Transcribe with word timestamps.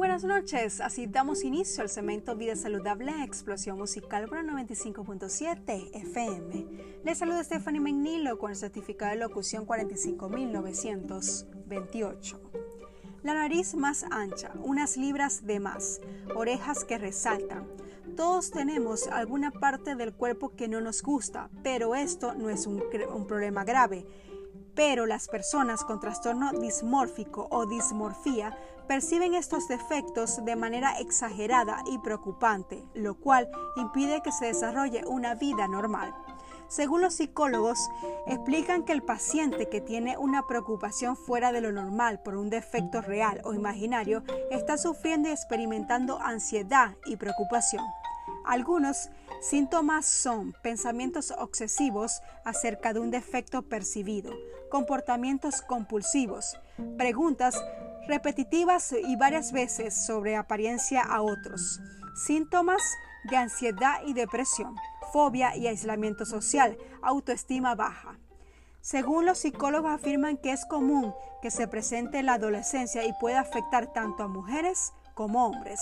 buenas 0.00 0.24
noches. 0.24 0.80
Así 0.80 1.06
damos 1.06 1.44
inicio 1.44 1.82
al 1.82 1.90
segmento 1.90 2.34
Vida 2.34 2.56
Saludable 2.56 3.22
Explosión 3.22 3.76
Musical 3.76 4.26
por 4.28 4.38
95.7 4.38 5.90
FM. 5.92 6.66
Les 7.04 7.18
saluda 7.18 7.44
Stephanie 7.44 7.82
Menilo 7.82 8.38
con 8.38 8.50
el 8.50 8.56
certificado 8.56 9.10
de 9.10 9.18
locución 9.18 9.66
45928. 9.66 12.40
La 13.22 13.34
nariz 13.34 13.74
más 13.74 14.06
ancha, 14.10 14.52
unas 14.62 14.96
libras 14.96 15.44
de 15.44 15.60
más, 15.60 16.00
orejas 16.34 16.84
que 16.84 16.96
resaltan. 16.96 17.68
Todos 18.16 18.50
tenemos 18.50 19.06
alguna 19.06 19.50
parte 19.50 19.96
del 19.96 20.14
cuerpo 20.14 20.56
que 20.56 20.66
no 20.66 20.80
nos 20.80 21.02
gusta, 21.02 21.50
pero 21.62 21.94
esto 21.94 22.32
no 22.32 22.48
es 22.48 22.66
un 22.66 22.82
problema 23.28 23.64
grave 23.64 24.06
pero 24.74 25.06
las 25.06 25.28
personas 25.28 25.84
con 25.84 26.00
trastorno 26.00 26.52
dismórfico 26.52 27.48
o 27.50 27.66
dismorfía 27.66 28.56
perciben 28.88 29.34
estos 29.34 29.68
defectos 29.68 30.44
de 30.44 30.56
manera 30.56 30.98
exagerada 30.98 31.82
y 31.86 31.98
preocupante, 31.98 32.84
lo 32.94 33.14
cual 33.14 33.48
impide 33.76 34.22
que 34.22 34.32
se 34.32 34.46
desarrolle 34.46 35.04
una 35.06 35.34
vida 35.34 35.68
normal. 35.68 36.14
Según 36.70 37.00
los 37.00 37.14
psicólogos, 37.14 37.78
explican 38.26 38.84
que 38.84 38.92
el 38.92 39.02
paciente 39.02 39.68
que 39.68 39.80
tiene 39.80 40.16
una 40.16 40.46
preocupación 40.46 41.16
fuera 41.16 41.50
de 41.50 41.60
lo 41.60 41.72
normal 41.72 42.20
por 42.22 42.36
un 42.36 42.48
defecto 42.48 43.00
real 43.00 43.40
o 43.44 43.54
imaginario 43.54 44.22
está 44.52 44.78
sufriendo 44.78 45.28
y 45.28 45.32
experimentando 45.32 46.20
ansiedad 46.20 46.94
y 47.06 47.16
preocupación. 47.16 47.84
Algunos 48.44 49.10
síntomas 49.40 50.06
son 50.06 50.54
pensamientos 50.62 51.32
obsesivos 51.36 52.22
acerca 52.44 52.92
de 52.92 53.00
un 53.00 53.10
defecto 53.10 53.62
percibido, 53.62 54.32
comportamientos 54.70 55.60
compulsivos, 55.60 56.58
preguntas 56.96 57.62
repetitivas 58.08 58.92
y 58.92 59.16
varias 59.16 59.52
veces 59.52 60.06
sobre 60.06 60.36
apariencia 60.36 61.02
a 61.02 61.20
otros, 61.20 61.80
síntomas 62.14 62.82
de 63.24 63.36
ansiedad 63.36 64.00
y 64.06 64.14
depresión, 64.14 64.74
fobia 65.12 65.54
y 65.56 65.66
aislamiento 65.66 66.24
social, 66.24 66.78
autoestima 67.02 67.74
baja. 67.74 68.18
Según 68.80 69.26
los 69.26 69.38
psicólogos 69.38 69.90
afirman 69.90 70.38
que 70.38 70.52
es 70.52 70.64
común 70.64 71.12
que 71.42 71.50
se 71.50 71.68
presente 71.68 72.18
en 72.18 72.26
la 72.26 72.34
adolescencia 72.34 73.04
y 73.04 73.12
puede 73.20 73.36
afectar 73.36 73.92
tanto 73.92 74.22
a 74.22 74.28
mujeres 74.28 74.92
como 75.14 75.46
hombres 75.46 75.80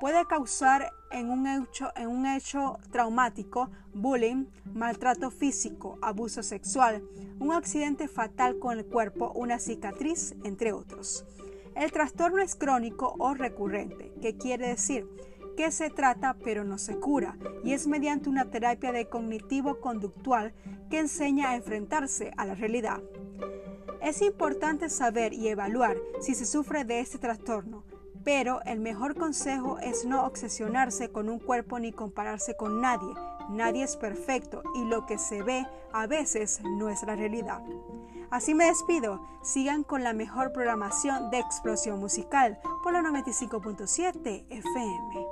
puede 0.00 0.24
causar 0.26 0.92
en 1.10 1.30
un, 1.30 1.46
hecho, 1.46 1.90
en 1.96 2.08
un 2.08 2.26
hecho 2.26 2.78
traumático, 2.90 3.70
bullying, 3.94 4.46
maltrato 4.74 5.30
físico, 5.30 5.98
abuso 6.02 6.42
sexual, 6.42 7.02
un 7.38 7.52
accidente 7.52 8.08
fatal 8.08 8.58
con 8.58 8.78
el 8.78 8.86
cuerpo, 8.86 9.32
una 9.34 9.58
cicatriz, 9.58 10.34
entre 10.44 10.72
otros. 10.72 11.24
El 11.74 11.92
trastorno 11.92 12.42
es 12.42 12.54
crónico 12.54 13.14
o 13.18 13.34
recurrente, 13.34 14.12
que 14.20 14.36
quiere 14.36 14.68
decir 14.68 15.06
que 15.56 15.70
se 15.72 15.90
trata 15.90 16.36
pero 16.44 16.62
no 16.62 16.78
se 16.78 16.98
cura, 16.98 17.36
y 17.64 17.72
es 17.72 17.88
mediante 17.88 18.28
una 18.28 18.44
terapia 18.50 18.92
de 18.92 19.08
cognitivo-conductual 19.08 20.54
que 20.88 21.00
enseña 21.00 21.50
a 21.50 21.56
enfrentarse 21.56 22.32
a 22.36 22.46
la 22.46 22.54
realidad. 22.54 23.00
Es 24.00 24.22
importante 24.22 24.88
saber 24.88 25.32
y 25.32 25.48
evaluar 25.48 25.96
si 26.20 26.34
se 26.34 26.46
sufre 26.46 26.84
de 26.84 27.00
este 27.00 27.18
trastorno, 27.18 27.82
pero 28.24 28.60
el 28.64 28.80
mejor 28.80 29.16
consejo 29.16 29.78
es 29.78 30.04
no 30.04 30.24
obsesionarse 30.24 31.10
con 31.10 31.28
un 31.28 31.38
cuerpo 31.38 31.78
ni 31.78 31.92
compararse 31.92 32.56
con 32.56 32.80
nadie. 32.80 33.12
Nadie 33.50 33.84
es 33.84 33.96
perfecto 33.96 34.62
y 34.74 34.84
lo 34.84 35.06
que 35.06 35.18
se 35.18 35.42
ve 35.42 35.66
a 35.92 36.06
veces 36.06 36.60
no 36.62 36.88
es 36.88 37.02
la 37.02 37.16
realidad. 37.16 37.62
Así 38.30 38.54
me 38.54 38.66
despido. 38.66 39.20
Sigan 39.42 39.84
con 39.84 40.04
la 40.04 40.12
mejor 40.12 40.52
programación 40.52 41.30
de 41.30 41.38
explosión 41.38 41.98
musical 41.98 42.58
por 42.82 42.92
la 42.92 43.00
95.7 43.00 44.44
FM. 44.50 45.26